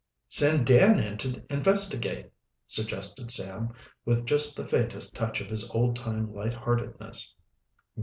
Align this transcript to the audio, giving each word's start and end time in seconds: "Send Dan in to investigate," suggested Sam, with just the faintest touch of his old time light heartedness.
"Send 0.29 0.65
Dan 0.65 0.99
in 0.99 1.19
to 1.19 1.43
investigate," 1.53 2.31
suggested 2.65 3.29
Sam, 3.29 3.75
with 4.03 4.25
just 4.25 4.57
the 4.57 4.67
faintest 4.67 5.13
touch 5.13 5.41
of 5.41 5.51
his 5.51 5.69
old 5.69 5.95
time 5.95 6.33
light 6.33 6.55
heartedness. 6.55 7.35